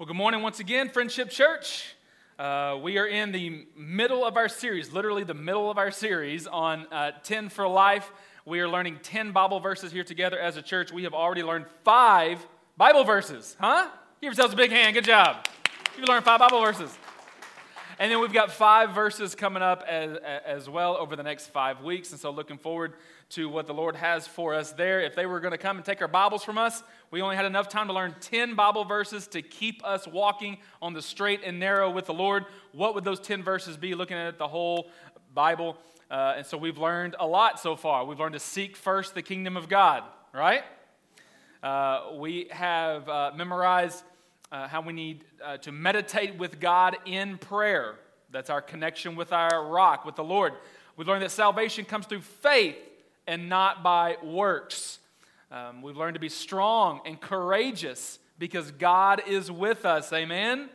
[0.00, 1.94] Well, good morning once again, Friendship Church.
[2.38, 6.46] Uh, we are in the middle of our series, literally the middle of our series
[6.46, 8.10] on uh, 10 for Life.
[8.46, 10.90] We are learning 10 Bible verses here together as a church.
[10.90, 12.38] We have already learned five
[12.78, 13.90] Bible verses, huh?
[14.22, 14.94] Give yourselves a big hand.
[14.94, 15.46] Good job.
[15.98, 16.96] You've learned five Bible verses.
[18.00, 21.82] And then we've got five verses coming up as, as well over the next five
[21.82, 22.12] weeks.
[22.12, 22.94] And so, looking forward
[23.28, 25.02] to what the Lord has for us there.
[25.02, 27.44] If they were going to come and take our Bibles from us, we only had
[27.44, 31.60] enough time to learn 10 Bible verses to keep us walking on the straight and
[31.60, 32.46] narrow with the Lord.
[32.72, 34.88] What would those 10 verses be looking at the whole
[35.34, 35.76] Bible?
[36.10, 38.06] Uh, and so, we've learned a lot so far.
[38.06, 40.62] We've learned to seek first the kingdom of God, right?
[41.62, 44.04] Uh, we have uh, memorized
[44.52, 47.96] uh, how we need uh, to meditate with God in prayer.
[48.30, 50.54] That's our connection with our rock, with the Lord.
[50.96, 52.76] We've learned that salvation comes through faith
[53.26, 54.98] and not by works.
[55.50, 60.12] Um, we've learned to be strong and courageous because God is with us.
[60.12, 60.68] Amen?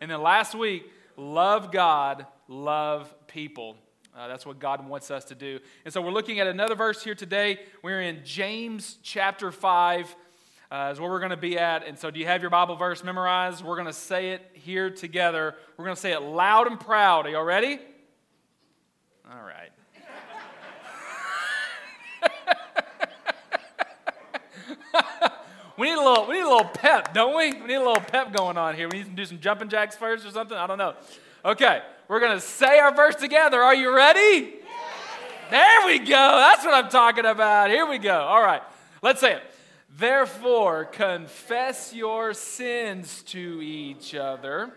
[0.00, 3.76] And then last week, love God, love people.
[4.16, 5.60] Uh, that's what God wants us to do.
[5.84, 7.60] And so we're looking at another verse here today.
[7.82, 10.14] We're in James chapter 5
[10.70, 11.86] uh, is where we're going to be at.
[11.86, 13.64] And so, do you have your Bible verse memorized?
[13.64, 15.54] We're going to say it here together.
[15.76, 17.26] We're going to say it loud and proud.
[17.26, 17.78] Are you all ready?
[19.30, 19.70] All right.
[25.76, 27.52] we need a little we need a little pep, don't we?
[27.52, 28.88] We need a little pep going on here.
[28.88, 30.56] We need to do some jumping jacks first or something.
[30.56, 30.94] I don't know.
[31.44, 33.60] Okay, we're gonna say our verse together.
[33.62, 34.54] Are you ready?
[35.50, 36.06] There we go.
[36.06, 37.70] That's what I'm talking about.
[37.70, 38.18] Here we go.
[38.18, 38.62] All right,
[39.02, 39.42] let's say it.
[39.98, 44.74] Therefore, confess your sins to each other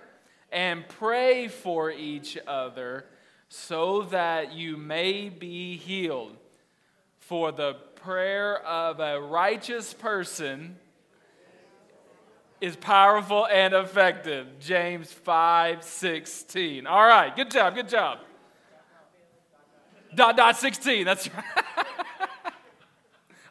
[0.49, 3.05] and pray for each other
[3.49, 6.37] so that you may be healed.
[7.17, 10.77] For the prayer of a righteous person
[12.61, 14.47] is powerful and effective.
[14.61, 16.87] James 5 16.
[16.87, 18.19] All right, good job, good job.
[20.15, 21.65] Dot dot 16, that's right.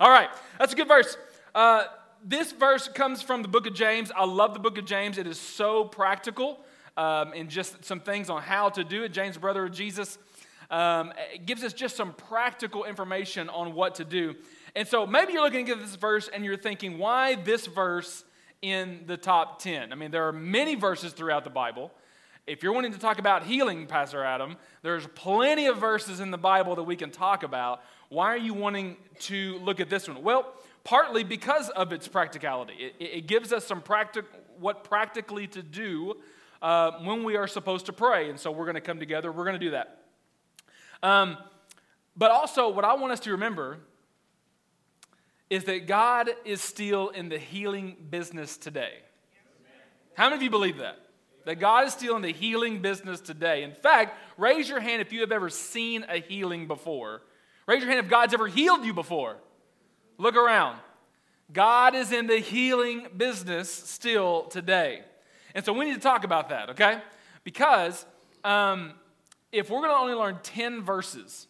[0.01, 1.17] All right, that's a good verse.
[1.59, 1.89] Uh,
[2.25, 4.13] this verse comes from the book of James.
[4.15, 5.19] I love the book of James.
[5.19, 6.61] It is so practical
[6.97, 9.09] um, and just some things on how to do it.
[9.09, 10.19] James, brother of Jesus,
[10.71, 11.13] um,
[11.45, 14.37] gives us just some practical information on what to do.
[14.77, 18.23] And so maybe you're looking at this verse and you're thinking, why this verse
[18.63, 19.93] in the top 10?
[19.93, 21.91] I mean, there are many verses throughout the Bible.
[22.47, 26.39] If you're wanting to talk about healing, Pastor Adam, there's plenty of verses in the
[26.39, 27.83] Bible that we can talk about.
[28.11, 30.23] Why are you wanting to look at this one?
[30.23, 30.55] Well,
[30.89, 32.73] partly because of its practicality.
[32.79, 34.25] It, it gives us some practic-
[34.59, 36.17] what practically to do
[36.63, 38.31] uh, when we are supposed to pray.
[38.31, 39.99] And so we're going to come together, we're going to do that.
[41.03, 41.37] Um,
[42.17, 43.79] but also, what I want us to remember
[45.51, 48.95] is that God is still in the healing business today.
[50.15, 50.99] How many of you believe that?
[51.45, 53.63] That God is still in the healing business today.
[53.63, 57.23] In fact, raise your hand if you have ever seen a healing before.
[57.67, 59.37] Raise your hand if God's ever healed you before.
[60.19, 60.79] Look around.
[61.53, 65.03] God is in the healing business still today.
[65.55, 67.01] And so we need to talk about that, okay?
[67.45, 68.05] Because
[68.45, 68.93] um,
[69.53, 71.47] if we're going to only learn 10 verses,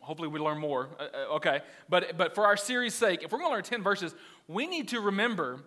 [0.00, 1.60] hopefully we learn more, uh, uh, okay?
[1.88, 4.14] But, but for our series' sake, if we're going to learn 10 verses,
[4.48, 5.60] we need to remember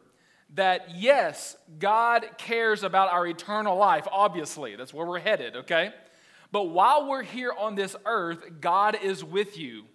[0.54, 4.76] that yes, God cares about our eternal life, obviously.
[4.76, 5.92] That's where we're headed, okay?
[6.52, 9.86] But while we're here on this earth, God is with you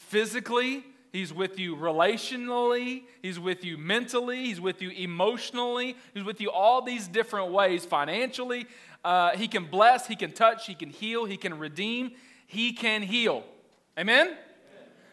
[0.00, 6.40] physically, He's with you relationally, He's with you mentally, He's with you emotionally, He's with
[6.40, 8.66] you all these different ways financially.
[9.04, 12.12] Uh, he can bless, He can touch, He can heal, He can redeem,
[12.46, 13.44] He can heal.
[13.98, 14.36] Amen?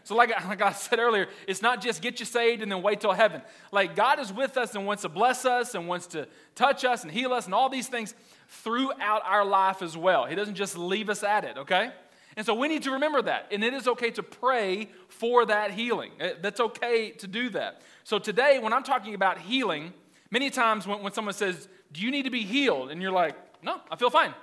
[0.03, 3.02] So, like, like I said earlier, it's not just get you saved and then wait
[3.02, 3.42] till heaven.
[3.72, 7.04] Like, God is with us and wants to bless us and wants to touch us
[7.04, 8.14] and heal us and all these things
[8.48, 10.25] throughout our life as well.
[10.25, 11.92] He doesn't just leave us at it, okay?
[12.38, 13.48] And so we need to remember that.
[13.52, 16.12] And it is okay to pray for that healing.
[16.22, 17.81] Uh, that's okay to do that.
[18.03, 19.92] So today, when I'm talking about healing,
[20.30, 22.92] many times when, when someone says, Do you need to be healed?
[22.92, 24.36] And you're like, No, I feel fine.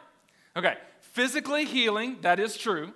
[0.57, 2.93] Okay, physically healing, that is true.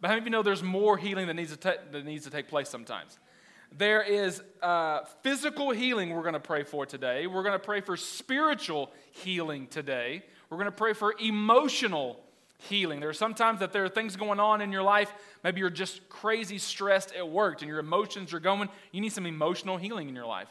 [0.00, 2.24] But how many of you know there's more healing that needs to, ta- that needs
[2.24, 3.18] to take place sometimes?
[3.76, 7.26] There is uh, physical healing we're going to pray for today.
[7.26, 10.22] We're going to pray for spiritual healing today.
[10.48, 12.20] We're going to pray for emotional
[12.58, 13.00] healing.
[13.00, 15.12] There are sometimes that there are things going on in your life.
[15.44, 18.68] Maybe you're just crazy stressed at work and your emotions are going.
[18.92, 20.48] You need some emotional healing in your life.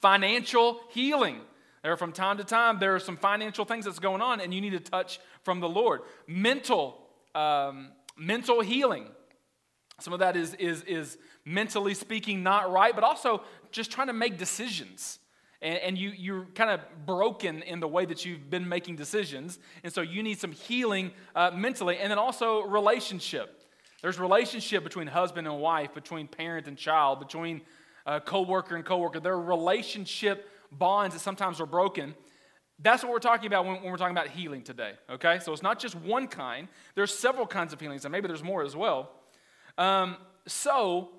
[0.00, 1.40] Financial healing.
[1.82, 4.62] There from time to time, there are some financial things that's going on, and you
[4.62, 6.00] need to touch from the Lord.
[6.26, 6.98] Mental,
[7.34, 9.06] um, mental healing.
[10.00, 14.14] Some of that is, is, is mentally speaking not right, but also just trying to
[14.14, 15.18] make decisions
[15.64, 19.58] and, and you, you're kind of broken in the way that you've been making decisions.
[19.82, 21.98] And so you need some healing uh, mentally.
[21.98, 23.62] And then also relationship.
[24.02, 27.62] There's relationship between husband and wife, between parent and child, between
[28.04, 29.18] uh, coworker and coworker.
[29.18, 32.14] There are relationship bonds that sometimes are broken.
[32.78, 35.38] That's what we're talking about when, when, we're talking about healing today, okay?
[35.38, 38.62] So it's not just one kind, there's several kinds of healings, and maybe there's more
[38.62, 39.12] as well.
[39.78, 40.16] Um,
[40.46, 41.10] so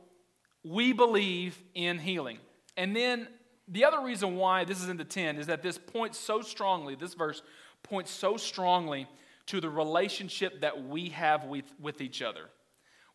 [0.64, 2.38] we believe in healing.
[2.78, 3.28] And then
[3.68, 6.96] the other reason why this is in the 10 is that this points so strongly,
[6.96, 7.42] this verse
[7.84, 9.08] points so strongly
[9.48, 12.50] to the relationship that we have with, with each other.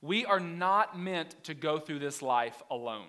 [0.02, 3.06] We are not meant to go through this life alone.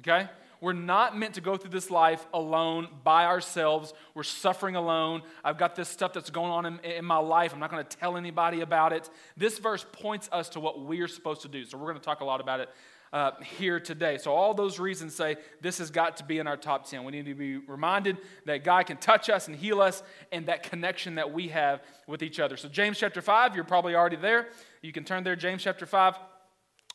[0.00, 0.28] Okay?
[0.60, 3.92] We're not meant to go through this life alone by ourselves.
[4.14, 5.22] We're suffering alone.
[5.44, 7.52] I've got this stuff that's going on in, in my life.
[7.52, 9.10] I'm not going to tell anybody about it.
[9.36, 11.64] This verse points us to what we're supposed to do.
[11.64, 12.70] So we're going to talk a lot about it
[13.14, 14.18] uh, here today.
[14.18, 17.04] So, all those reasons say this has got to be in our top 10.
[17.04, 20.02] We need to be reminded that God can touch us and heal us
[20.32, 22.56] and that connection that we have with each other.
[22.56, 24.48] So, James chapter 5, you're probably already there.
[24.82, 26.18] You can turn there, James chapter 5.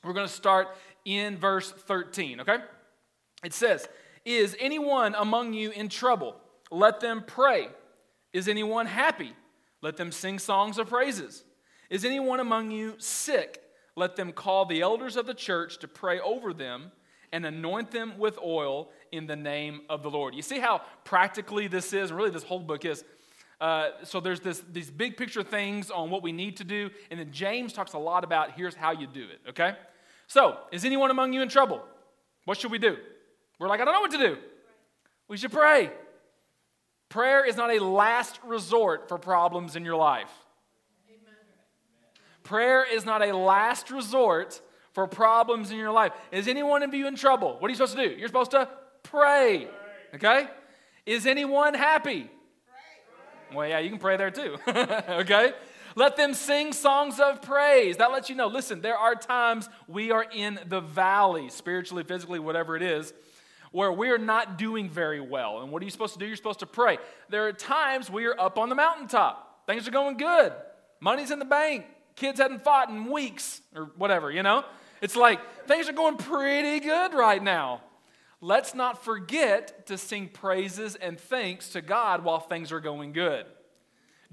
[0.04, 0.68] We're going to start
[1.06, 2.58] in verse 13, okay?
[3.42, 3.88] It says,
[4.26, 6.36] Is anyone among you in trouble?
[6.70, 7.70] Let them pray.
[8.34, 9.32] Is anyone happy?
[9.82, 11.46] Let them sing songs of praises.
[11.90, 13.64] Is anyone among you sick?
[14.00, 16.92] Let them call the elders of the church to pray over them
[17.32, 20.34] and anoint them with oil in the name of the Lord.
[20.34, 23.04] You see how practically this is, and really this whole book is.
[23.62, 27.20] Uh, so there's this, these big picture things on what we need to do, and
[27.20, 29.76] then James talks a lot about here's how you do it, okay?
[30.28, 31.84] So, is anyone among you in trouble?
[32.46, 32.96] What should we do?
[33.60, 34.38] We're like, I don't know what to do.
[35.28, 35.92] We should pray.
[37.10, 40.32] Prayer is not a last resort for problems in your life.
[42.50, 44.60] Prayer is not a last resort
[44.94, 46.14] for problems in your life.
[46.32, 47.58] Is any one of you in trouble?
[47.60, 48.16] What are you supposed to do?
[48.16, 48.68] You're supposed to
[49.04, 49.68] pray.
[50.16, 50.48] Okay?
[51.06, 52.28] Is anyone happy?
[53.54, 54.58] Well, yeah, you can pray there too.
[54.68, 55.54] okay?
[55.96, 57.98] Let them sing songs of praise.
[57.98, 62.40] That lets you know listen, there are times we are in the valley, spiritually, physically,
[62.40, 63.14] whatever it is,
[63.72, 65.62] where we are not doing very well.
[65.62, 66.26] And what are you supposed to do?
[66.26, 66.98] You're supposed to pray.
[67.30, 70.52] There are times we are up on the mountaintop, things are going good,
[71.00, 71.86] money's in the bank,
[72.20, 74.66] Kids hadn't fought in weeks or whatever, you know?
[75.02, 77.82] It's like things are going pretty good right now.
[78.42, 83.46] Let's not forget to sing praises and thanks to God while things are going good.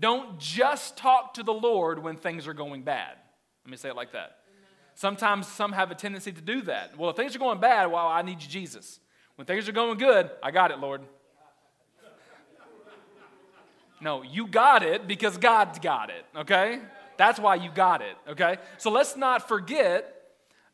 [0.01, 3.15] Don't just talk to the Lord when things are going bad.
[3.65, 4.39] Let me say it like that.
[4.97, 6.99] Sometimes some have a tendency to do that.
[6.99, 8.99] Well, if things are going bad, well, I need you, Jesus.
[9.37, 11.03] When things are going good, I got it, Lord.
[14.01, 16.81] No, you got it because God's got it, okay?
[17.17, 18.59] That's why you got it, okay?
[18.79, 20.15] So let's not forget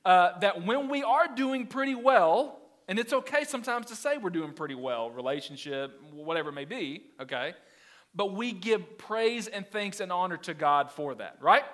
[0.04, 2.58] uh, that when we are doing pretty well,
[2.88, 7.04] and it's okay sometimes to say we're doing pretty well, relationship, whatever it may be,
[7.20, 7.54] okay?
[8.14, 11.64] But we give praise and thanks and honor to God for that, right?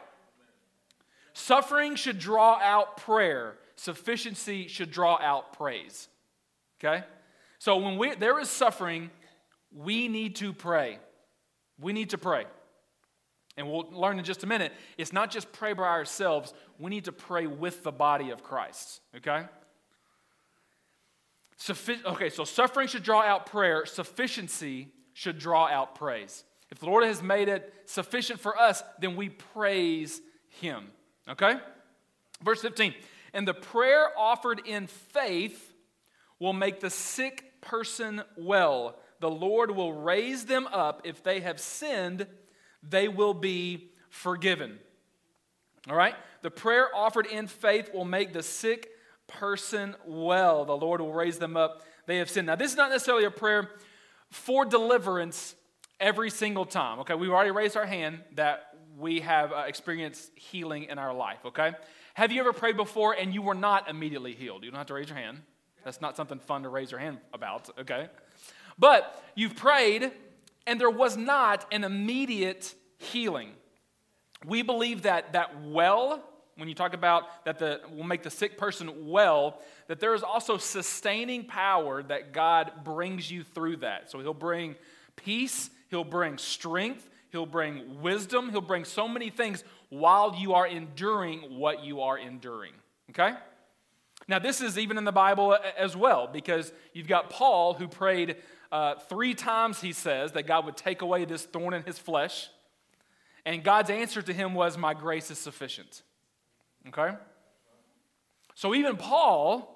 [1.33, 6.09] Suffering should draw out prayer, sufficiency should draw out praise,
[6.79, 7.05] okay?
[7.59, 9.11] So when we, there is suffering,
[9.73, 10.99] we need to pray.
[11.81, 12.45] We need to pray.
[13.59, 17.07] And we'll learn in just a minute, it's not just pray by ourselves, we need
[17.07, 19.47] to pray with the body of Christ, okay?
[22.07, 26.45] Okay, so suffering should draw out prayer, sufficiency should draw out praise.
[26.71, 30.21] If the Lord has made it sufficient for us, then we praise
[30.61, 30.87] Him,
[31.29, 31.55] okay?
[32.41, 32.95] Verse 15,
[33.35, 35.75] and the prayer offered in faith
[36.39, 39.01] will make the sick person well.
[39.19, 42.29] The Lord will raise them up if they have sinned
[42.83, 44.79] they will be forgiven.
[45.89, 46.15] All right?
[46.43, 48.89] The prayer offered in faith will make the sick
[49.27, 50.65] person well.
[50.65, 51.83] The Lord will raise them up.
[52.07, 52.47] They have sinned.
[52.47, 53.71] Now, this is not necessarily a prayer
[54.31, 55.55] for deliverance
[56.01, 57.01] every single time.
[57.01, 61.39] Okay, we've already raised our hand that we have uh, experienced healing in our life.
[61.45, 61.73] Okay,
[62.15, 64.65] have you ever prayed before and you were not immediately healed?
[64.65, 65.41] You don't have to raise your hand.
[65.85, 67.71] That's not something fun to raise your hand about.
[67.79, 68.09] Okay,
[68.79, 70.13] but you've prayed
[70.69, 73.51] and there was not an immediate healing.
[74.47, 76.23] We believe that that well,
[76.57, 80.23] when you talk about that the will make the sick person well, that there is
[80.23, 84.11] also sustaining power that God brings you through that.
[84.11, 84.77] So he'll bring
[85.17, 90.67] peace, he'll bring strength, he'll bring wisdom, he'll bring so many things while you are
[90.67, 92.73] enduring what you are enduring.
[93.11, 93.33] Okay?
[94.29, 98.37] Now, this is even in the Bible as well, because you've got Paul who prayed
[98.71, 102.49] uh, three times, he says, that God would take away this thorn in his flesh.
[103.45, 106.03] And God's answer to him was, My grace is sufficient.
[106.89, 107.17] Okay?
[108.55, 109.75] So even Paul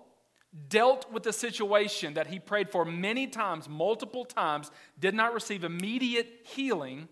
[0.69, 5.65] dealt with the situation that he prayed for many times, multiple times, did not receive
[5.65, 7.09] immediate healing,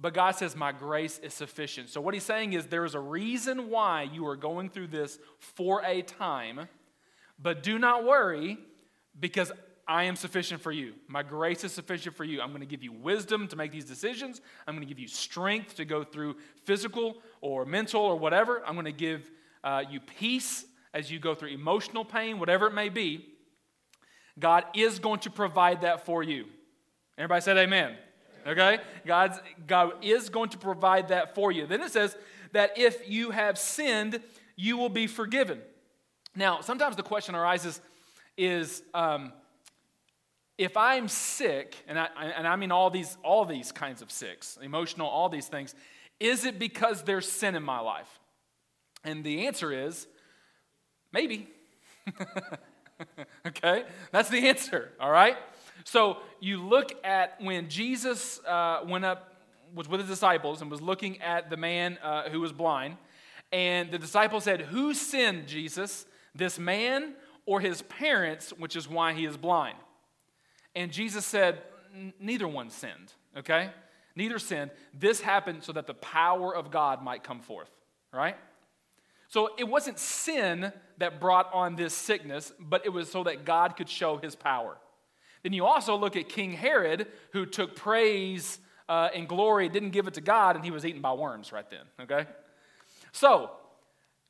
[0.00, 1.90] but God says, My grace is sufficient.
[1.90, 5.18] So, what he's saying is, there is a reason why you are going through this
[5.38, 6.68] for a time,
[7.38, 8.58] but do not worry
[9.18, 9.52] because
[9.86, 10.94] I am sufficient for you.
[11.08, 12.40] My grace is sufficient for you.
[12.40, 14.40] I'm going to give you wisdom to make these decisions.
[14.66, 18.62] I'm going to give you strength to go through physical or mental or whatever.
[18.64, 19.30] I'm going to give
[19.64, 23.26] uh, you peace as you go through emotional pain, whatever it may be.
[24.38, 26.46] God is going to provide that for you.
[27.18, 27.96] Everybody said amen.
[28.46, 28.78] Okay?
[29.06, 31.66] God's, God is going to provide that for you.
[31.66, 32.16] Then it says
[32.52, 34.20] that if you have sinned,
[34.56, 35.60] you will be forgiven.
[36.34, 37.80] Now, sometimes the question arises
[38.36, 39.32] is um,
[40.58, 44.58] if I'm sick, and I, and I mean all these, all these kinds of sicks,
[44.62, 45.74] emotional, all these things,
[46.20, 48.20] is it because there's sin in my life?
[49.04, 50.06] And the answer is
[51.12, 51.48] maybe.
[53.46, 53.84] okay?
[54.10, 55.36] That's the answer, all right?
[55.84, 59.34] So you look at when Jesus uh, went up,
[59.74, 62.96] was with his disciples, and was looking at the man uh, who was blind.
[63.50, 66.06] And the disciples said, Who sinned, Jesus?
[66.34, 67.14] This man
[67.46, 69.76] or his parents, which is why he is blind?
[70.74, 71.62] And Jesus said,
[72.18, 73.70] Neither one sinned, okay?
[74.16, 74.70] Neither sinned.
[74.98, 77.70] This happened so that the power of God might come forth,
[78.12, 78.36] right?
[79.28, 83.76] So it wasn't sin that brought on this sickness, but it was so that God
[83.76, 84.76] could show his power.
[85.42, 90.06] Then you also look at King Herod, who took praise uh, and glory, didn't give
[90.06, 92.28] it to God, and he was eaten by worms right then, okay?
[93.12, 93.50] So,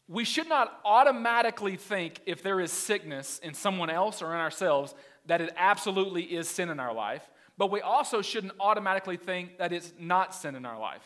[0.09, 4.95] we should not automatically think if there is sickness in someone else or in ourselves
[5.27, 7.23] that it absolutely is sin in our life,
[7.59, 11.05] but we also shouldn't automatically think that it's not sin in our life.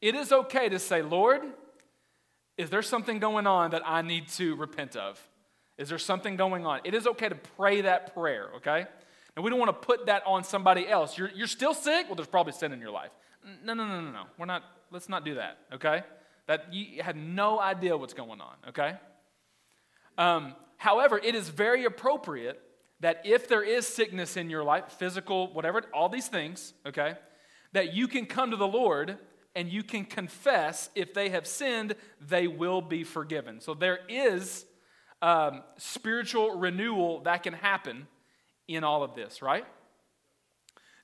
[0.00, 1.42] It is okay to say, Lord,
[2.58, 5.20] is there something going on that I need to repent of?
[5.78, 6.80] Is there something going on?
[6.84, 8.86] It is okay to pray that prayer, okay?
[9.34, 11.16] And we don't want to put that on somebody else.
[11.16, 12.06] You're, you're still sick?
[12.06, 13.10] Well, there's probably sin in your life.
[13.64, 14.24] No, no, no, no, no.
[14.38, 16.02] We're not, let's not do that, okay?
[16.46, 18.94] That you had no idea what's going on, okay?
[20.18, 22.60] Um, however, it is very appropriate
[23.02, 27.16] that if there is sickness in your life, physical, whatever, all these things, okay,
[27.72, 29.18] that you can come to the Lord
[29.56, 33.60] and you can confess if they have sinned, they will be forgiven.
[33.60, 34.64] So there is
[35.20, 38.06] um, spiritual renewal that can happen
[38.68, 39.66] in all of this, right?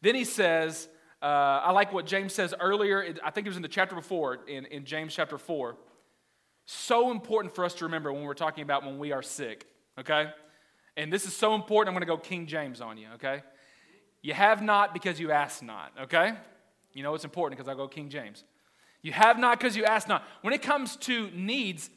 [0.00, 0.88] Then he says,
[1.20, 1.26] uh,
[1.64, 3.12] I like what James says earlier.
[3.24, 5.76] I think it was in the chapter before, in, in James chapter 4.
[6.64, 9.66] So important for us to remember when we're talking about when we are sick,
[9.98, 10.30] okay?
[10.98, 13.42] And this is so important, I'm going to go King James on you, okay?
[14.20, 16.34] You have not because you ask not, okay?
[16.92, 18.42] You know it's important because I go King James.
[19.00, 20.24] You have not because you ask not.
[20.42, 21.88] When it comes to needs,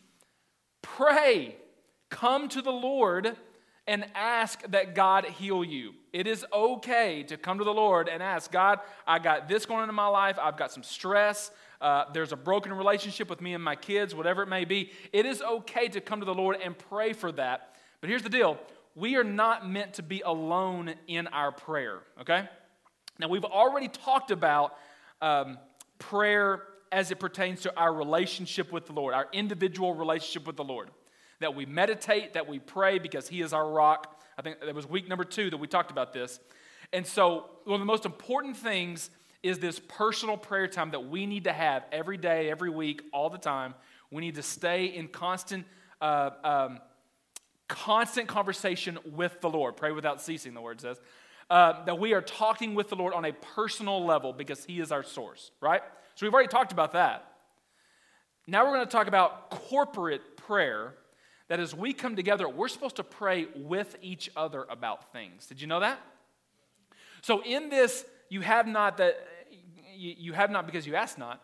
[0.84, 1.55] pray.
[2.12, 3.36] Come to the Lord
[3.88, 5.93] and ask that God heal you.
[6.13, 9.81] It is okay to come to the Lord and ask, God, I got this going
[9.81, 10.38] on in my life.
[10.39, 11.50] I've got some stress.
[11.81, 14.91] Uh, there's a broken relationship with me and my kids, whatever it may be.
[15.12, 17.75] It is okay to come to the Lord and pray for that.
[18.00, 18.60] But here's the deal
[18.95, 22.48] we are not meant to be alone in our prayer, okay?
[23.19, 24.75] Now, we've already talked about
[25.21, 25.57] um,
[26.00, 30.63] prayer as it pertains to our relationship with the Lord, our individual relationship with the
[30.63, 30.89] Lord
[31.39, 34.19] that we meditate, that we pray because He is our rock.
[34.38, 36.39] I think that was week number two that we talked about this.
[36.93, 39.10] And so, one of the most important things
[39.43, 43.29] is this personal prayer time that we need to have every day, every week, all
[43.29, 43.74] the time.
[44.12, 45.65] We need to stay in constant,
[46.00, 46.79] uh, um,
[47.71, 49.77] constant conversation with the Lord.
[49.77, 50.99] Pray without ceasing, the word says.
[51.49, 54.91] Uh, that we are talking with the Lord on a personal level because He is
[54.91, 55.81] our source, right?
[56.15, 57.31] So we've already talked about that.
[58.45, 60.95] Now we're going to talk about corporate prayer
[61.47, 65.45] that as we come together, we're supposed to pray with each other about things.
[65.45, 65.99] Did you know that?
[67.21, 69.15] So in this, you have not that
[69.95, 71.43] you have not because you ask not.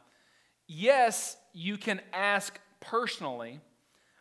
[0.68, 3.60] Yes, you can ask personally,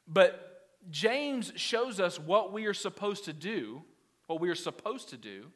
[0.07, 0.56] but
[0.91, 3.83] James shows us what we are supposed to do.
[4.27, 5.47] What we are supposed to do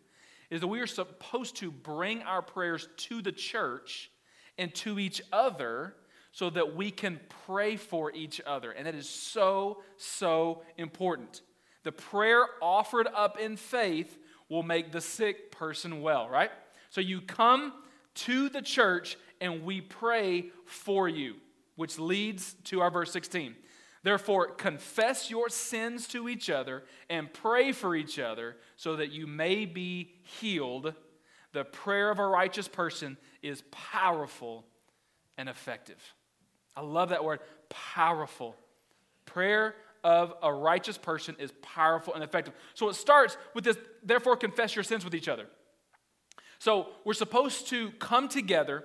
[0.51, 4.11] is that we are supposed to bring our prayers to the church
[4.59, 5.95] and to each other
[6.33, 8.71] so that we can pray for each other.
[8.71, 11.43] And that is so, so important.
[11.83, 14.19] The prayer offered up in faith
[14.49, 16.51] will make the sick person well, right?
[16.91, 17.73] So you come
[18.17, 21.37] to the church and we pray for you,
[21.77, 23.55] which leads to our verse 16.
[24.02, 29.26] Therefore, confess your sins to each other and pray for each other so that you
[29.26, 30.95] may be healed.
[31.52, 34.64] The prayer of a righteous person is powerful
[35.37, 36.00] and effective.
[36.75, 38.57] I love that word, powerful.
[39.26, 42.54] Prayer of a righteous person is powerful and effective.
[42.73, 45.47] So it starts with this, therefore, confess your sins with each other.
[46.59, 48.85] So we're supposed to come together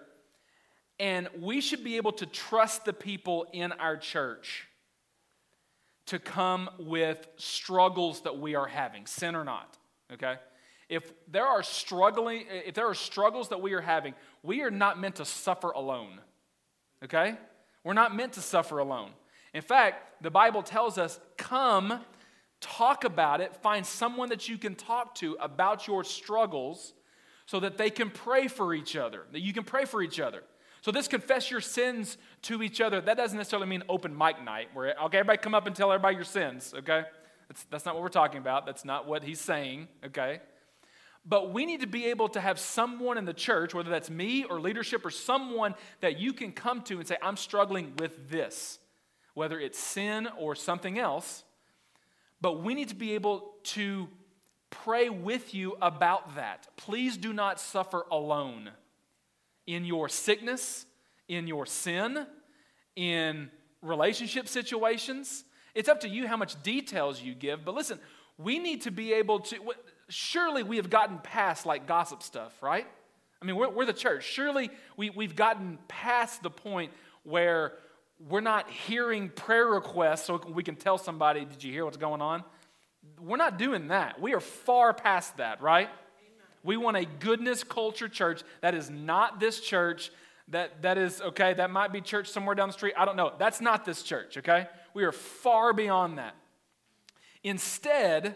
[1.00, 4.68] and we should be able to trust the people in our church
[6.08, 9.78] to come with struggles that we are having, sin or not,
[10.14, 10.36] okay?
[10.88, 15.00] If there are struggling, if there are struggles that we are having, we are not
[15.00, 16.20] meant to suffer alone.
[17.04, 17.36] Okay?
[17.84, 19.12] We're not meant to suffer alone.
[19.54, 22.02] In fact, the Bible tells us, come,
[22.62, 26.94] talk about it, find someone that you can talk to about your struggles
[27.46, 30.44] so that they can pray for each other, that you can pray for each other.
[30.86, 34.68] So, this confess your sins to each other, that doesn't necessarily mean open mic night,
[34.76, 37.06] where, okay, everybody come up and tell everybody your sins, okay?
[37.50, 38.68] That's, that's not what we're talking about.
[38.68, 40.42] That's not what he's saying, okay?
[41.26, 44.44] But we need to be able to have someone in the church, whether that's me
[44.44, 48.78] or leadership or someone that you can come to and say, I'm struggling with this,
[49.34, 51.46] whether it's sin or something else.
[52.42, 54.08] But we need to be able to
[54.70, 56.68] pray with you about that.
[56.78, 58.70] Please do not suffer alone
[59.68, 60.86] in your sickness,
[61.28, 62.26] in your sin,
[62.96, 63.50] in
[63.82, 65.44] relationship situations.
[65.74, 67.66] It's up to you how much details you give.
[67.66, 68.00] But listen,
[68.38, 69.58] we need to be able to
[70.10, 72.88] surely we have gotten past like gossip stuff, right?
[73.42, 74.24] I mean, we're, we're the church.
[74.24, 76.92] Surely we, we've gotten past the point
[77.24, 77.74] where
[78.20, 82.22] we're not hearing prayer requests so we can tell somebody, Did you hear what's going
[82.22, 82.44] on?
[83.20, 84.20] We're not doing that.
[84.20, 85.90] We are far past that, right?
[86.66, 88.42] We want a goodness culture church.
[88.62, 90.12] That is not this church.
[90.50, 92.94] That, that is, okay, that might be church somewhere down the street.
[92.98, 93.34] I don't know.
[93.38, 94.68] That's not this church, okay?
[94.94, 96.36] We are far beyond that.
[97.44, 98.36] Instead,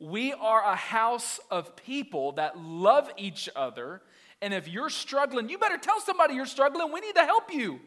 [0.00, 4.00] we are a house of people that love each other.
[4.40, 6.90] And if you're struggling, you better tell somebody you're struggling.
[6.92, 7.80] We need to help you.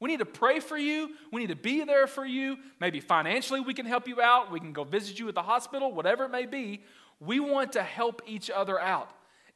[0.00, 1.10] We need to pray for you.
[1.32, 2.58] We need to be there for you.
[2.80, 4.52] Maybe financially, we can help you out.
[4.52, 6.82] We can go visit you at the hospital, whatever it may be.
[7.24, 9.10] We want to help each other out.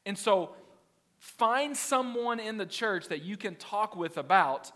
[0.05, 0.55] And so,
[1.19, 4.71] find someone in the church that you can talk with about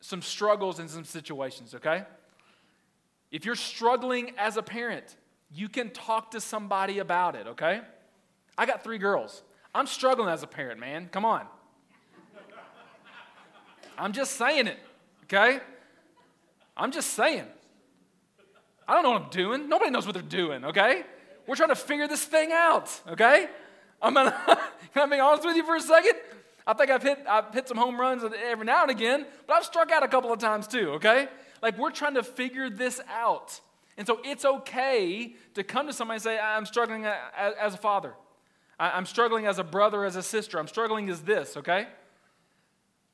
[0.00, 2.04] some struggles and some situations, okay?
[3.30, 5.16] If you're struggling as a parent,
[5.52, 7.80] you can talk to somebody about it, okay?
[8.56, 9.42] I got three girls.
[9.74, 11.08] I'm struggling as a parent, man.
[11.10, 11.46] Come on.
[13.96, 14.78] I'm just saying it,
[15.24, 15.60] okay?
[16.76, 17.46] I'm just saying.
[18.86, 19.68] I don't know what I'm doing.
[19.68, 21.02] Nobody knows what they're doing, okay?
[21.48, 23.48] We're trying to figure this thing out, okay?
[24.02, 24.36] I'm gonna,
[24.92, 26.12] can I be honest with you for a second?
[26.66, 29.64] I think I've hit, I've hit some home runs every now and again, but I've
[29.64, 31.26] struck out a couple of times too, okay?
[31.62, 33.62] Like we're trying to figure this out.
[33.96, 38.12] And so it's okay to come to somebody and say, I'm struggling as a father.
[38.78, 40.58] I'm struggling as a brother, as a sister.
[40.58, 41.88] I'm struggling as this, okay?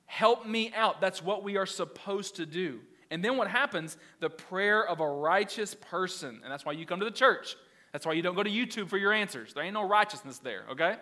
[0.06, 1.00] Help me out.
[1.00, 2.80] That's what we are supposed to do.
[3.12, 3.96] And then what happens?
[4.18, 6.40] The prayer of a righteous person.
[6.42, 7.54] And that's why you come to the church.
[7.94, 9.54] That's why you don't go to YouTube for your answers.
[9.54, 10.96] There ain't no righteousness there, okay?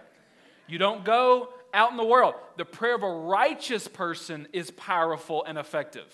[0.69, 2.35] You don't go out in the world.
[2.59, 6.05] The prayer of a righteous person is powerful and effective.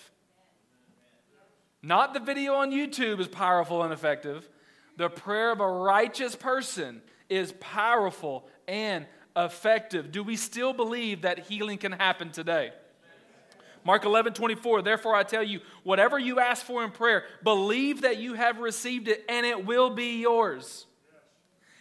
[1.83, 4.47] Not the video on YouTube is powerful and effective.
[4.95, 10.13] The prayer of a righteous person is powerful and effective.
[10.13, 12.71] Do we still believe that healing can happen today?
[13.83, 18.17] Mark 11, 24, therefore I tell you, whatever you ask for in prayer, believe that
[18.17, 20.85] you have received it and it will be yours.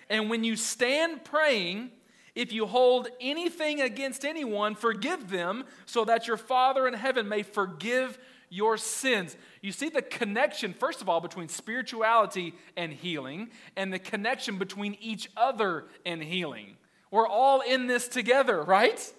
[0.08, 1.90] And when you stand praying,
[2.34, 7.42] if you hold anything against anyone, forgive them so that your Father in heaven may
[7.42, 9.36] forgive your sins.
[9.60, 14.96] You see the connection, first of all, between spirituality and healing, and the connection between
[15.00, 16.76] each other and healing.
[17.10, 19.12] We're all in this together, right?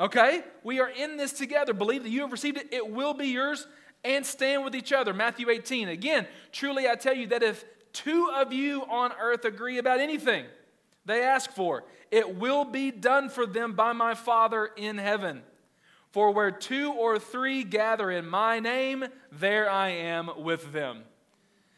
[0.00, 0.42] Okay?
[0.62, 1.72] We are in this together.
[1.72, 3.66] Believe that you have received it, it will be yours,
[4.04, 5.12] and stand with each other.
[5.12, 5.88] Matthew 18.
[5.88, 10.44] Again, truly I tell you that if two of you on earth agree about anything
[11.04, 15.42] they ask for, it will be done for them by my Father in heaven.
[16.10, 21.02] For where two or three gather in my name, there I am with them.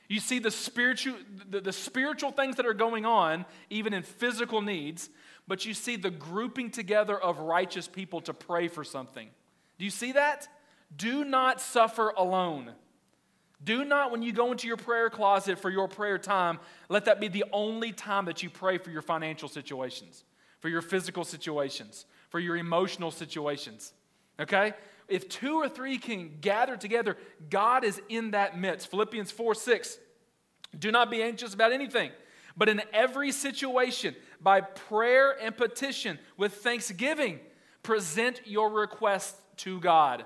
[0.08, 1.16] You see the spiritual,
[1.48, 5.08] the, the, spiritual things that are going on, even in physical needs,
[5.50, 9.28] but you see the grouping together of righteous people to pray for something.
[9.80, 10.46] Do you see that?
[10.96, 12.70] Do not suffer alone.
[13.64, 17.18] Do not, when you go into your prayer closet for your prayer time, let that
[17.18, 20.22] be the only time that you pray for your financial situations,
[20.60, 23.92] for your physical situations, for your emotional situations.
[24.38, 24.72] Okay?
[25.08, 27.16] If two or three can gather together,
[27.50, 28.88] God is in that midst.
[28.88, 29.98] Philippians 4 6.
[30.78, 32.12] Do not be anxious about anything,
[32.56, 37.40] but in every situation, by prayer and petition, with thanksgiving,
[37.82, 40.24] present your requests to God.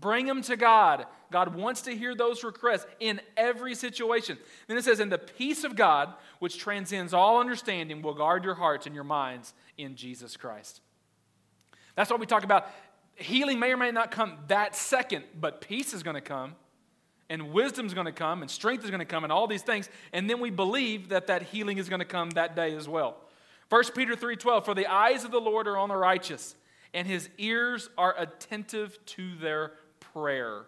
[0.00, 1.06] Bring them to God.
[1.30, 4.38] God wants to hear those requests in every situation.
[4.66, 8.54] Then it says, And the peace of God, which transcends all understanding, will guard your
[8.54, 10.80] hearts and your minds in Jesus Christ.
[11.96, 12.68] That's why we talk about.
[13.16, 16.54] Healing may or may not come that second, but peace is going to come,
[17.28, 19.62] and wisdom is going to come, and strength is going to come, and all these
[19.62, 19.88] things.
[20.12, 23.16] And then we believe that that healing is going to come that day as well.
[23.68, 26.54] 1 Peter 3:12 For the eyes of the Lord are on the righteous
[26.94, 30.64] and his ears are attentive to their prayer.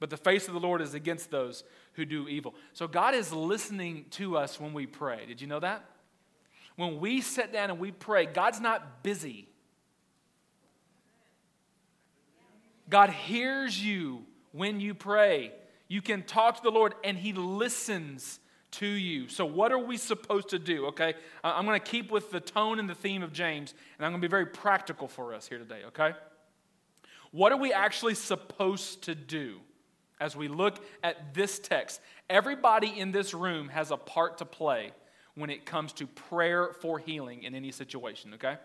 [0.00, 1.62] But the face of the Lord is against those
[1.92, 2.54] who do evil.
[2.72, 5.26] So God is listening to us when we pray.
[5.26, 5.84] Did you know that?
[6.74, 9.48] When we sit down and we pray, God's not busy.
[12.88, 15.52] God hears you when you pray.
[15.86, 18.40] You can talk to the Lord and He listens
[18.72, 19.28] to you.
[19.28, 20.86] So, what are we supposed to do?
[20.86, 24.12] Okay, I'm going to keep with the tone and the theme of James, and I'm
[24.12, 26.12] going to be very practical for us here today, okay?
[27.30, 29.60] What are we actually supposed to do
[30.20, 32.00] as we look at this text?
[32.28, 34.92] Everybody in this room has a part to play
[35.34, 38.56] when it comes to prayer for healing in any situation, okay?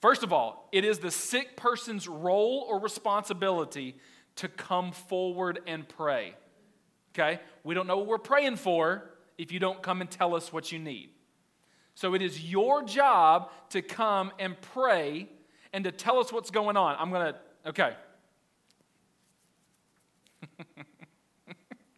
[0.00, 3.96] First of all, it is the sick person's role or responsibility
[4.36, 6.34] to come forward and pray
[7.18, 7.40] okay?
[7.64, 10.72] We don't know what we're praying for if you don't come and tell us what
[10.72, 11.10] you need.
[11.94, 15.28] So it is your job to come and pray
[15.72, 16.96] and to tell us what's going on.
[16.98, 17.38] I'm going to,
[17.70, 17.96] okay.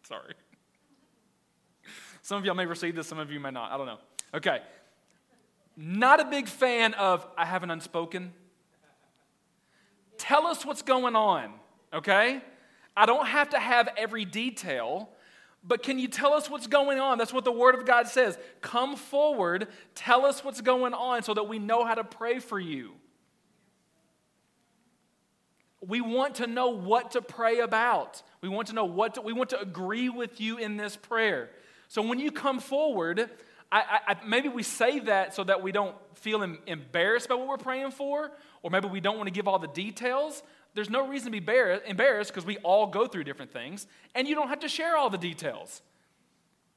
[0.03, 0.33] Sorry.
[2.21, 3.71] Some of y'all may receive this, some of you may not.
[3.71, 3.99] I don't know.
[4.33, 4.61] Okay.
[5.75, 8.33] Not a big fan of I have an unspoken.
[10.17, 11.53] Tell us what's going on,
[11.93, 12.41] okay?
[12.99, 15.09] I don't have to have every detail,
[15.63, 17.17] but can you tell us what's going on?
[17.17, 18.37] That's what the Word of God says.
[18.59, 22.59] Come forward, tell us what's going on so that we know how to pray for
[22.59, 22.91] you.
[25.79, 28.21] We want to know what to pray about.
[28.41, 31.51] We want to know what to, we want to agree with you in this prayer.
[31.87, 33.29] So when you come forward,
[33.71, 37.55] I, I, maybe we say that so that we don't feel embarrassed by what we're
[37.55, 38.31] praying for,
[38.61, 40.43] or maybe we don't want to give all the details
[40.75, 44.35] there's no reason to be embarrassed because we all go through different things, and you
[44.35, 45.81] don't have to share all the details.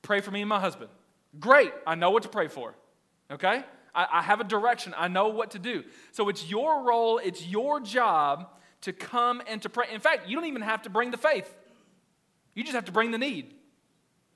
[0.03, 0.91] Pray for me and my husband.
[1.39, 2.75] Great, I know what to pray for.
[3.31, 3.63] Okay?
[3.95, 5.85] I, I have a direction, I know what to do.
[6.13, 8.49] So it's your role, it's your job
[8.83, 9.87] to come and to pray.
[9.93, 11.53] In fact, you don't even have to bring the faith,
[12.55, 13.55] you just have to bring the need.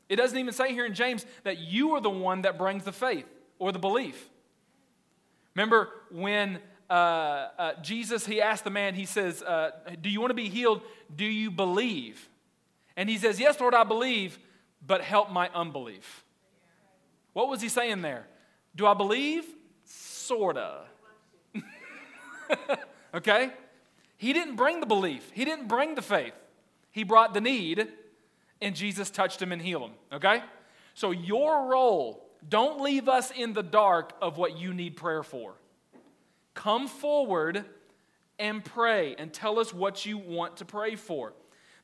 [0.08, 2.92] It doesn't even say here in James that you are the one that brings the
[2.92, 3.26] faith
[3.58, 4.30] or the belief.
[5.56, 9.70] Remember when uh, uh, Jesus, he asked the man, he says, uh,
[10.00, 10.82] Do you want to be healed?
[11.14, 12.28] Do you believe?
[12.96, 14.38] And he says, Yes, Lord, I believe,
[14.86, 16.24] but help my unbelief.
[17.32, 18.26] What was he saying there?
[18.74, 19.44] Do I believe?
[19.84, 20.82] Sorta.
[23.14, 23.50] okay?
[24.16, 26.34] He didn't bring the belief, he didn't bring the faith.
[26.90, 27.88] He brought the need,
[28.62, 29.92] and Jesus touched him and healed him.
[30.14, 30.42] Okay?
[30.94, 35.56] So, your role, don't leave us in the dark of what you need prayer for.
[36.56, 37.66] Come forward
[38.38, 41.34] and pray and tell us what you want to pray for.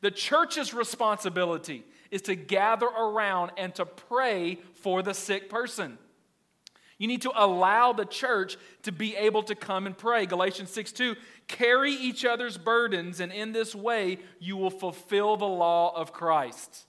[0.01, 5.99] The church's responsibility is to gather around and to pray for the sick person.
[6.99, 10.25] You need to allow the church to be able to come and pray.
[10.25, 11.17] Galatians 6 2,
[11.49, 16.87] carry each other's burdens, and in this way you will fulfill the law of Christ.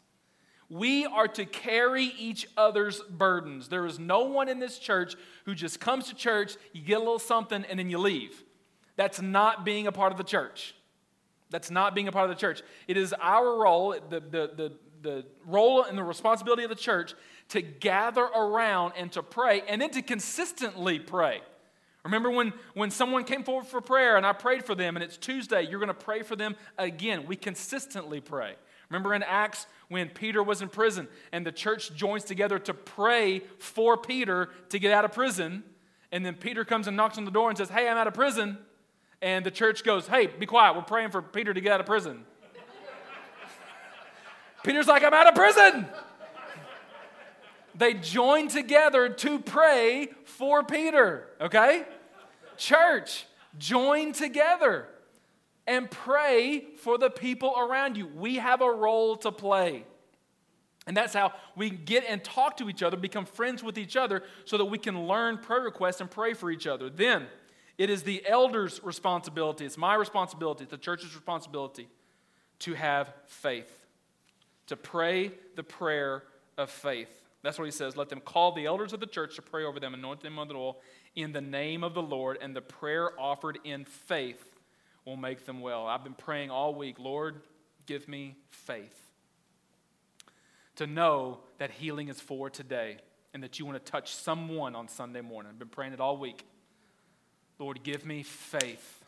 [0.70, 3.68] We are to carry each other's burdens.
[3.68, 7.00] There is no one in this church who just comes to church, you get a
[7.00, 8.44] little something, and then you leave.
[8.96, 10.76] That's not being a part of the church.
[11.50, 12.62] That's not being a part of the church.
[12.88, 14.72] It is our role, the, the, the,
[15.02, 17.14] the role and the responsibility of the church
[17.50, 21.42] to gather around and to pray and then to consistently pray.
[22.04, 25.18] Remember when, when someone came forward for prayer and I prayed for them and it's
[25.18, 27.26] Tuesday, you're going to pray for them again.
[27.28, 28.56] We consistently pray.
[28.94, 33.40] Remember in Acts when Peter was in prison and the church joins together to pray
[33.58, 35.64] for Peter to get out of prison.
[36.12, 38.14] And then Peter comes and knocks on the door and says, Hey, I'm out of
[38.14, 38.60] prison.
[39.20, 40.76] And the church goes, Hey, be quiet.
[40.76, 42.24] We're praying for Peter to get out of prison.
[44.64, 45.88] Peter's like, I'm out of prison.
[47.74, 51.86] they join together to pray for Peter, okay?
[52.58, 53.26] Church,
[53.58, 54.88] join together
[55.66, 58.08] and pray for the people around you.
[58.08, 59.86] We have a role to play.
[60.86, 64.24] And that's how we get and talk to each other, become friends with each other,
[64.46, 66.90] so that we can learn prayer requests and pray for each other.
[66.90, 67.28] Then
[67.78, 71.88] it is the elders' responsibility, it's my responsibility, it's the church's responsibility
[72.60, 73.86] to have faith,
[74.68, 76.24] to pray the prayer
[76.58, 77.10] of faith.
[77.42, 77.98] That's what he says.
[77.98, 80.52] Let them call the elders of the church to pray over them, anoint them with
[80.52, 80.80] oil
[81.16, 84.53] in the name of the Lord, and the prayer offered in faith
[85.06, 85.86] will make them well.
[85.86, 87.42] I've been praying all week, Lord,
[87.86, 89.04] give me faith
[90.76, 92.98] to know that healing is for today
[93.34, 95.52] and that you want to touch someone on Sunday morning.
[95.52, 96.46] I've been praying it all week.
[97.60, 99.04] Lord, give me faith.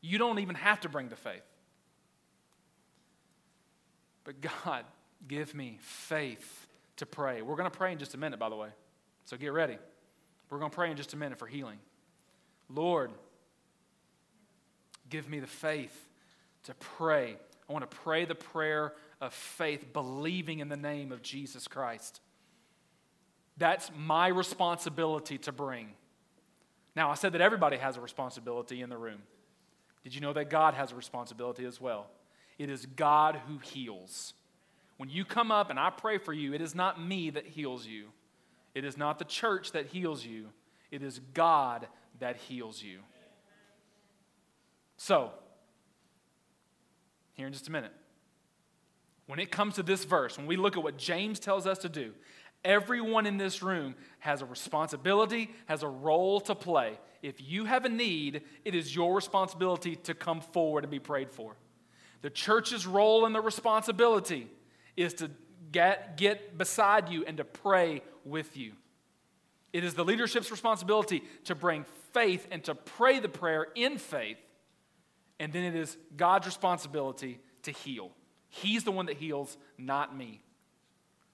[0.00, 1.42] You don't even have to bring the faith.
[4.24, 4.84] But God,
[5.26, 7.42] give me faith to pray.
[7.42, 8.68] We're going to pray in just a minute, by the way.
[9.24, 9.78] So get ready.
[10.50, 11.78] We're going to pray in just a minute for healing.
[12.68, 13.10] Lord,
[15.10, 16.08] give me the faith
[16.64, 17.36] to pray.
[17.68, 22.20] I want to pray the prayer of faith, believing in the name of Jesus Christ.
[23.56, 25.88] That's my responsibility to bring.
[26.94, 29.22] Now, I said that everybody has a responsibility in the room.
[30.04, 32.06] Did you know that God has a responsibility as well?
[32.58, 34.34] It is God who heals.
[34.96, 37.86] When you come up and I pray for you, it is not me that heals
[37.86, 38.06] you.
[38.74, 40.46] It is not the church that heals you.
[40.90, 41.86] It is God
[42.20, 43.00] that heals you.
[44.98, 45.30] So,
[47.34, 47.92] here in just a minute,
[49.26, 51.88] when it comes to this verse, when we look at what James tells us to
[51.88, 52.12] do,
[52.64, 56.98] everyone in this room has a responsibility, has a role to play.
[57.22, 61.30] If you have a need, it is your responsibility to come forward and be prayed
[61.30, 61.56] for.
[62.22, 64.48] The church's role and the responsibility
[64.96, 65.30] is to
[65.70, 68.72] get, get beside you and to pray with you.
[69.72, 74.38] It is the leadership's responsibility to bring faith and to pray the prayer in faith.
[75.40, 78.10] And then it is God's responsibility to heal.
[78.48, 80.40] He's the one that heals, not me.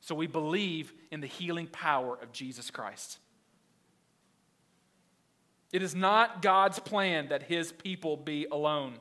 [0.00, 3.18] So we believe in the healing power of Jesus Christ.
[5.72, 8.94] It is not God's plan that his people be alone.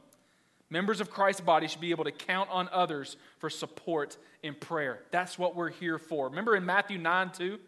[0.70, 5.02] Members of Christ's body should be able to count on others for support in prayer.
[5.12, 6.30] That's what we're here for.
[6.30, 7.54] Remember in Matthew 9 2?
[7.54, 7.60] It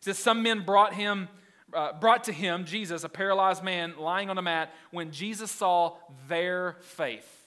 [0.00, 1.28] says, Some men brought him.
[1.72, 5.96] Uh, brought to him, Jesus, a paralyzed man lying on a mat, when Jesus saw
[6.28, 7.38] their faith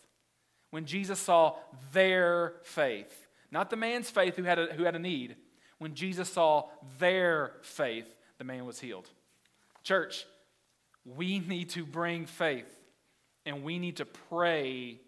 [0.72, 1.56] when Jesus saw
[1.94, 5.36] their faith, not the man's faith who had a, who had a need.
[5.78, 9.10] When Jesus saw their faith, the man was healed.
[9.84, 10.26] Church,
[11.06, 12.70] we need to bring faith
[13.46, 15.02] and we need to pray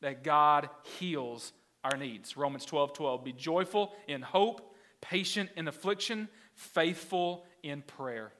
[0.00, 1.52] that God heals
[1.84, 2.36] our needs.
[2.36, 3.24] Romans 12 12.
[3.24, 8.32] Be joyful in hope, patient in affliction, faithful in prayer.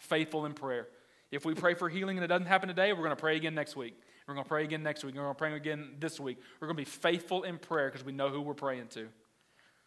[0.00, 0.88] Faithful in prayer.
[1.30, 3.54] If we pray for healing and it doesn't happen today, we're going to pray again
[3.54, 3.94] next week.
[4.26, 5.14] We're going to pray again next week.
[5.14, 6.38] We're going to pray again this week.
[6.60, 9.08] We're going to be faithful in prayer because we know who we're praying to.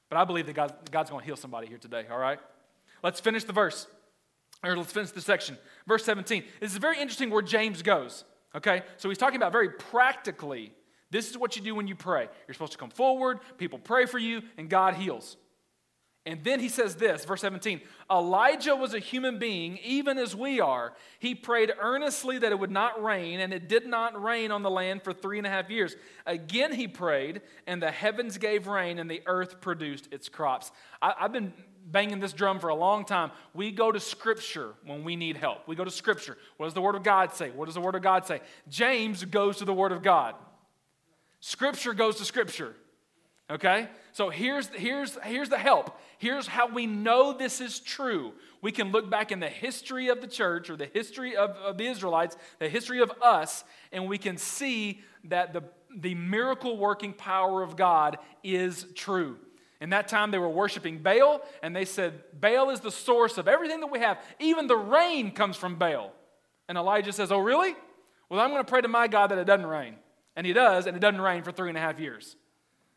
[0.09, 2.39] But I believe that God, God's going to heal somebody here today, all right?
[3.03, 3.87] Let's finish the verse,
[4.63, 5.57] or let's finish the section.
[5.87, 6.43] Verse 17.
[6.59, 8.23] This is very interesting where James goes,
[8.55, 8.83] okay?
[8.97, 10.71] So he's talking about very practically
[11.13, 12.27] this is what you do when you pray.
[12.47, 15.37] You're supposed to come forward, people pray for you, and God heals.
[16.25, 20.61] And then he says this, verse 17 Elijah was a human being, even as we
[20.61, 20.93] are.
[21.19, 24.69] He prayed earnestly that it would not rain, and it did not rain on the
[24.69, 25.95] land for three and a half years.
[26.25, 30.71] Again he prayed, and the heavens gave rain, and the earth produced its crops.
[31.01, 31.51] I, have been
[31.85, 33.31] banging this drum for a long time.
[33.53, 35.67] We go to Scripture when we need help.
[35.67, 36.37] We go to Scripture.
[36.55, 37.51] What does the Word of God say?
[37.51, 38.39] What does the Word of God say?
[38.69, 40.35] James goes to the Word of God.
[41.41, 42.75] Scripture goes to Scripture.
[43.49, 43.87] Okay?
[44.13, 45.99] So here's, here's, here's the help.
[46.17, 48.33] Here's how we know this is true.
[48.61, 51.77] We can look back in the history of the church or the history of, of
[51.77, 55.63] the Israelites, the history of us, and we can see that the,
[55.95, 59.37] the miracle working power of God is true.
[59.81, 63.49] In that time, they were worshiping Baal, and they said, Baal is the source of
[63.49, 64.17] everything that we have.
[64.39, 66.13] Even the rain comes from Baal.
[66.69, 67.75] And Elijah says, Oh, really?
[68.29, 69.95] Well, I'm going to pray to my God that it doesn't rain.
[70.37, 72.37] And he does, and it doesn't rain for three and a half years.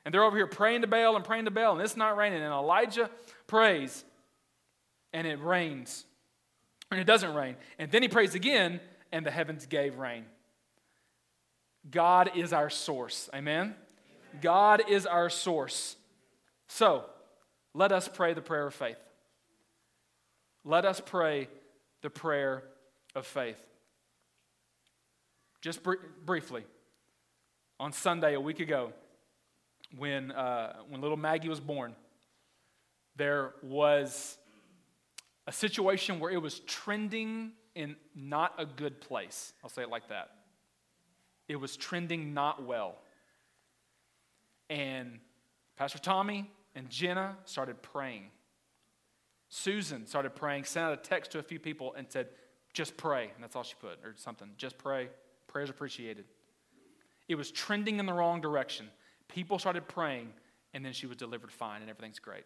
[0.07, 2.41] And they're over here praying to Baal and praying to Baal, and it's not raining.
[2.41, 3.11] And Elijah
[3.49, 4.05] prays,
[5.13, 6.05] and it rains.
[6.93, 7.57] And it doesn't rain.
[7.77, 10.25] And then he prays again, and the heavens gave rain.
[11.91, 13.29] God is our source.
[13.35, 13.75] Amen?
[14.41, 15.97] God is our source.
[16.69, 17.05] So,
[17.75, 18.99] let us pray the prayer of faith.
[20.65, 21.49] Let us pray
[22.03, 22.63] the prayer
[23.17, 23.61] of faith.
[25.61, 26.65] Just br- briefly,
[27.81, 28.93] on Sunday a week ago,
[29.97, 31.95] when, uh, when little Maggie was born,
[33.17, 34.39] there was
[35.47, 39.53] a situation where it was trending in not a good place.
[39.63, 40.31] I'll say it like that.
[41.49, 42.97] It was trending not well.
[44.69, 45.21] And
[45.77, 48.25] Pastor Tommy and Jenna started praying.
[49.49, 52.29] Susan started praying, sent out a text to a few people and said,
[52.73, 53.31] just pray.
[53.35, 54.51] And that's all she put, or something.
[54.57, 55.09] Just pray.
[55.47, 56.25] Prayers appreciated.
[57.29, 58.89] It was trending in the wrong direction.
[59.29, 60.33] People started praying,
[60.75, 62.45] and then she was delivered fine, and everything's great.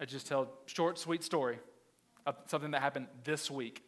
[0.00, 1.58] I just tell short, sweet story
[2.26, 3.82] of something that happened this week.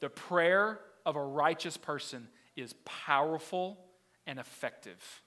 [0.00, 3.78] The prayer of a righteous person is powerful
[4.26, 5.22] and effective.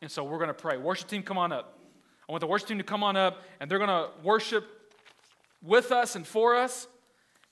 [0.00, 0.76] And so we're going to pray.
[0.76, 1.78] Worship team, come on up.
[2.28, 4.66] I want the worship team to come on up, and they're going to worship
[5.62, 6.86] with us and for us,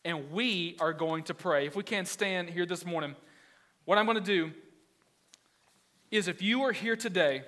[0.05, 1.66] and we are going to pray.
[1.66, 3.14] If we can't stand here this morning,
[3.85, 4.53] what I'm going to do
[6.12, 7.42] is if you are here today,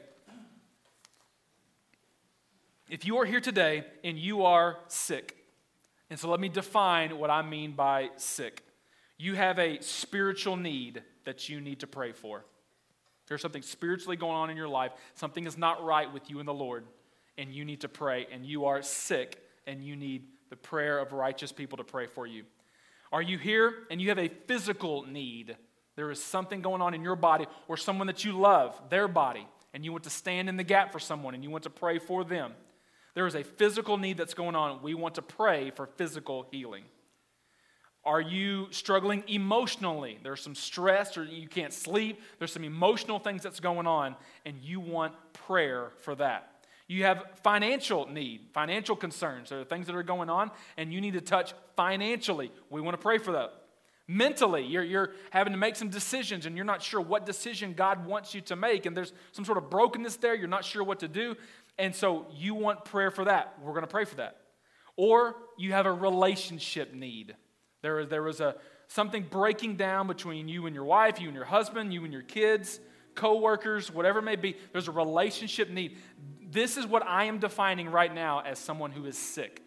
[2.89, 5.37] if you are here today and you are sick,
[6.09, 8.63] and so let me define what I mean by sick.
[9.19, 12.47] You have a spiritual need that you need to pray for.
[13.27, 16.49] There's something spiritually going on in your life, something is not right with you and
[16.49, 16.85] the Lord,
[17.37, 21.13] and you need to pray, and you are sick, and you need the prayer of
[21.13, 22.45] righteous people to pray for you.
[23.13, 25.57] Are you here and you have a physical need?
[25.97, 29.47] There is something going on in your body or someone that you love, their body,
[29.73, 31.99] and you want to stand in the gap for someone and you want to pray
[31.99, 32.53] for them.
[33.15, 34.83] There is a physical need that's going on.
[34.83, 36.85] We want to pray for physical healing.
[38.05, 40.19] Are you struggling emotionally?
[40.23, 42.21] There's some stress or you can't sleep.
[42.39, 46.51] There's some emotional things that's going on, and you want prayer for that.
[46.87, 49.49] You have financial need, financial concerns.
[49.49, 52.53] There are things that are going on, and you need to touch financially.
[52.69, 53.55] We want to pray for that.
[54.07, 58.05] Mentally, you're, you're having to make some decisions, and you're not sure what decision God
[58.07, 60.35] wants you to make, and there's some sort of brokenness there.
[60.35, 61.37] You're not sure what to do.
[61.79, 63.55] And so you want prayer for that.
[63.63, 64.37] We're going to pray for that.
[64.97, 67.35] Or you have a relationship need.
[67.83, 68.57] There, there was a,
[68.89, 72.23] something breaking down between you and your wife, you and your husband, you and your
[72.23, 72.81] kids,
[73.15, 74.57] co-workers, whatever it may be.
[74.73, 75.97] There's a relationship need.
[76.51, 79.63] This is what I am defining right now as someone who is sick.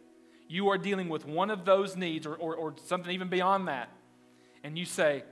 [0.48, 3.90] You are dealing with one of those needs or, or, or something even beyond that.
[4.64, 5.24] And you say,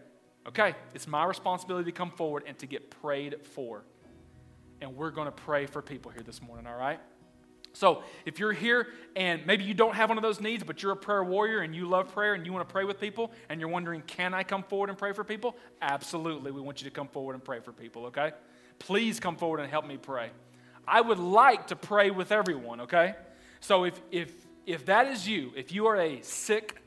[0.47, 3.83] okay, it's my responsibility to come forward and to get prayed for
[4.81, 6.99] and we're going to pray for people here this morning, all right?
[7.73, 10.93] So, if you're here and maybe you don't have one of those needs, but you're
[10.93, 13.59] a prayer warrior and you love prayer and you want to pray with people and
[13.59, 15.57] you're wondering, can I come forward and pray for people?
[15.81, 16.51] Absolutely.
[16.51, 18.31] We want you to come forward and pray for people, okay?
[18.79, 20.29] Please come forward and help me pray.
[20.87, 23.15] I would like to pray with everyone, okay?
[23.59, 24.31] So, if, if,
[24.65, 26.81] if that is you, if you are a sick,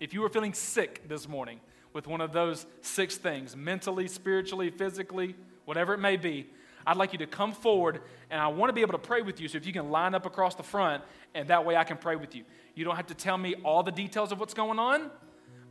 [0.00, 1.60] if you are feeling sick this morning
[1.92, 6.48] with one of those six things mentally, spiritually, physically, whatever it may be
[6.86, 9.40] I'd like you to come forward and I want to be able to pray with
[9.40, 9.48] you.
[9.48, 11.02] So if you can line up across the front,
[11.34, 12.44] and that way I can pray with you.
[12.74, 15.10] You don't have to tell me all the details of what's going on,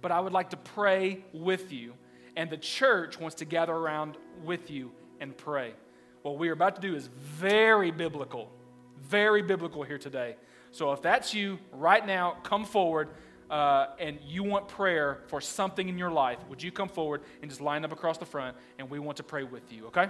[0.02, 1.94] but I would like to pray with you.
[2.36, 5.74] And the church wants to gather around with you and pray.
[6.22, 8.52] What we are about to do is very biblical,
[9.02, 10.36] very biblical here today.
[10.72, 13.10] So if that's you right now, come forward.
[13.50, 17.50] Uh, and you want prayer for something in your life, would you come forward and
[17.50, 20.10] just line up across the front and we want to pray with you, okay?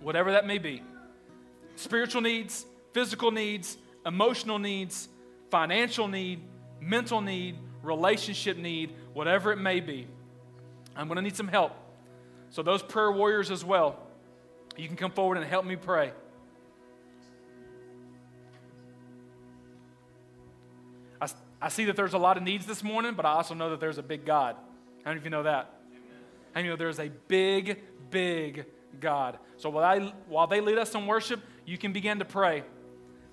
[0.00, 0.82] whatever that may be
[1.76, 5.08] spiritual needs, physical needs, emotional needs,
[5.50, 6.40] financial need,
[6.80, 10.06] mental need, relationship need, whatever it may be.
[10.96, 11.72] I'm going to need some help.
[12.50, 13.98] So, those prayer warriors as well,
[14.76, 16.12] you can come forward and help me pray.
[21.60, 23.80] I, see that there's a lot of needs this morning, but I also know that
[23.80, 24.56] there's a big God.
[25.04, 25.74] How many of you know that?
[26.54, 28.66] Of you know there's a big, big
[29.00, 29.38] God.
[29.56, 32.64] So while, I, while they lead us in worship, you can begin to pray.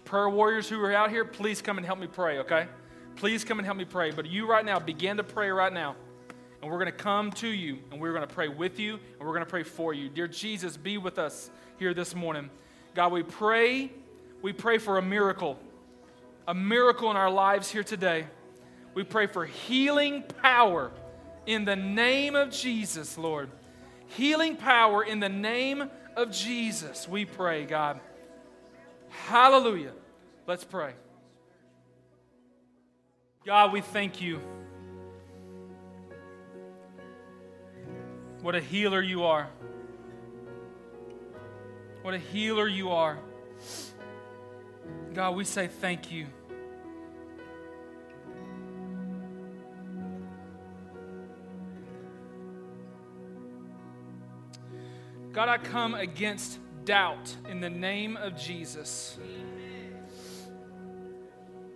[0.03, 2.67] Prayer warriors who are out here, please come and help me pray, okay?
[3.15, 4.11] Please come and help me pray.
[4.11, 5.95] But you right now, begin to pray right now.
[6.61, 9.19] And we're going to come to you and we're going to pray with you and
[9.19, 10.09] we're going to pray for you.
[10.09, 12.49] Dear Jesus, be with us here this morning.
[12.95, 13.91] God, we pray,
[14.41, 15.59] we pray for a miracle,
[16.47, 18.27] a miracle in our lives here today.
[18.93, 20.91] We pray for healing power
[21.45, 23.49] in the name of Jesus, Lord
[24.07, 27.07] healing power in the name of Jesus.
[27.07, 27.99] We pray, God.
[29.09, 29.93] Hallelujah.
[30.47, 30.93] Let's pray.
[33.45, 34.39] God, we thank you.
[38.41, 39.49] What a healer you are.
[42.01, 43.17] What a healer you are.
[45.13, 46.27] God, we say thank you.
[55.35, 59.17] God, I come against doubt in the name of Jesus.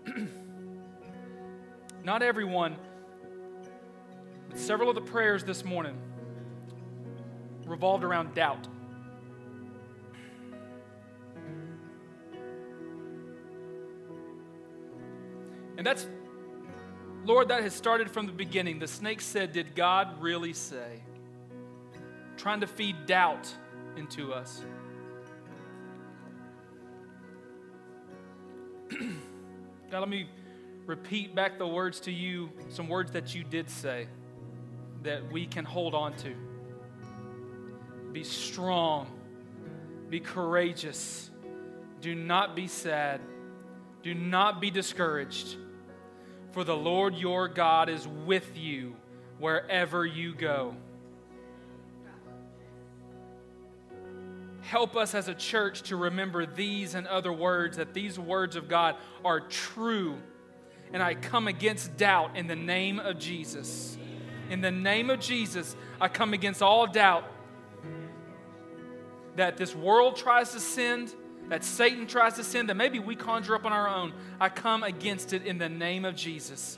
[2.06, 2.78] Not everyone,
[4.48, 5.98] but several of the prayers this morning
[7.66, 8.66] revolved around doubt.
[15.78, 16.08] And that's,
[17.26, 18.80] Lord, that has started from the beginning.
[18.80, 21.02] The snake said, Did God really say?
[22.40, 23.54] Trying to feed doubt
[23.98, 24.64] into us.
[29.92, 30.30] God, let me
[30.86, 34.08] repeat back the words to you, some words that you did say
[35.04, 36.34] that we can hold on to.
[38.14, 39.08] Be strong.
[40.10, 41.30] Be courageous.
[42.02, 43.20] Do not be sad.
[44.02, 45.58] Do not be discouraged.
[46.52, 48.96] For the Lord your God is with you
[49.40, 50.76] wherever you go.
[54.70, 58.70] Help us as a church to remember these and other words, that these words of
[58.70, 60.16] God are true.
[60.94, 63.98] And I come against doubt in the name of Jesus.
[64.52, 67.24] In the name of Jesus, I come against all doubt
[69.38, 71.16] that this world tries to send,
[71.48, 74.14] that Satan tries to send, that maybe we conjure up on our own.
[74.40, 76.78] I come against it in the name of Jesus.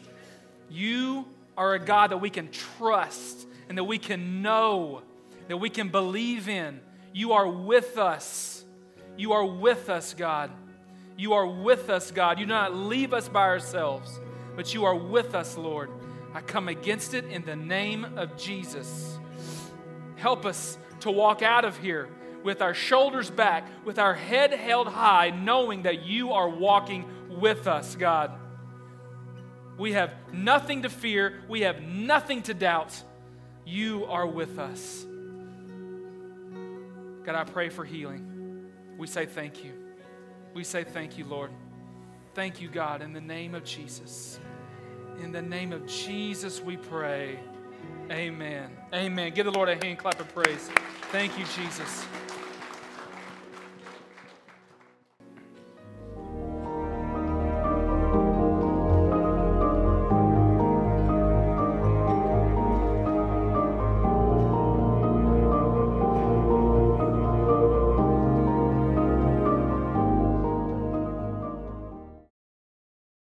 [0.70, 1.28] You
[1.58, 5.02] are a God that we can trust and that we can know,
[5.50, 6.80] that we can believe in.
[7.14, 8.64] You are with us.
[9.18, 10.52] You are with us, God.
[11.18, 12.40] You are with us, God.
[12.40, 14.20] You do not leave us by ourselves,
[14.56, 15.90] but you are with us, Lord.
[16.34, 19.20] I come against it in the name of Jesus.
[20.16, 22.10] Help us to walk out of here
[22.44, 27.68] with our shoulders back, with our head held high, knowing that you are walking with
[27.68, 28.32] us, God.
[29.78, 33.04] We have nothing to fear, we have nothing to doubt.
[33.66, 35.06] You are with us.
[37.24, 38.70] God, I pray for healing.
[38.98, 39.74] We say thank you.
[40.54, 41.52] We say thank you, Lord.
[42.34, 44.40] Thank you, God, in the name of Jesus.
[45.22, 47.40] In the name of Jesus, we pray.
[48.10, 48.72] Amen.
[48.94, 49.34] Amen.
[49.34, 50.70] Give the Lord a hand clap of praise.
[51.12, 52.06] Thank you, Jesus.